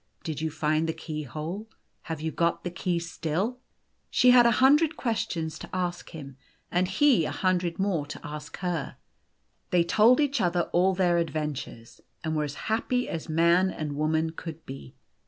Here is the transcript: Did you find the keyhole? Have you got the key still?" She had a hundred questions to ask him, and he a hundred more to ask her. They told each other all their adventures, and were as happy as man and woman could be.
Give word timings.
Did 0.23 0.41
you 0.41 0.49
find 0.49 0.89
the 0.89 0.93
keyhole? 0.93 1.69
Have 2.09 2.21
you 2.21 2.31
got 2.31 2.63
the 2.63 2.71
key 2.71 2.97
still?" 2.97 3.59
She 4.09 4.31
had 4.31 4.47
a 4.47 4.51
hundred 4.57 4.97
questions 4.97 5.59
to 5.59 5.69
ask 5.75 6.09
him, 6.09 6.37
and 6.71 6.87
he 6.87 7.23
a 7.23 7.29
hundred 7.31 7.77
more 7.77 8.07
to 8.07 8.19
ask 8.25 8.57
her. 8.61 8.97
They 9.69 9.83
told 9.83 10.19
each 10.19 10.41
other 10.41 10.61
all 10.73 10.95
their 10.95 11.19
adventures, 11.19 12.01
and 12.23 12.35
were 12.35 12.45
as 12.45 12.55
happy 12.65 13.07
as 13.07 13.29
man 13.29 13.69
and 13.69 13.95
woman 13.95 14.31
could 14.31 14.65
be. 14.65 14.95